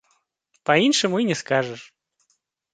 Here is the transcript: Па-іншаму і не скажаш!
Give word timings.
Па-іншаму 0.69 1.21
і 1.25 1.29
не 1.29 1.37
скажаш! 1.45 1.81